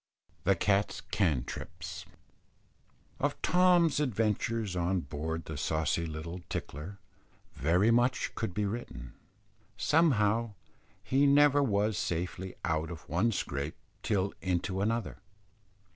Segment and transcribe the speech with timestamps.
[0.45, 2.05] THE CAT'S "CANTRIPS."
[3.19, 6.97] Of Tom's adventures on board the saucy little Tickler,
[7.53, 9.13] very much could be written.
[9.77, 10.55] Somehow,
[11.03, 15.19] he never was safely out of one scrape till into another.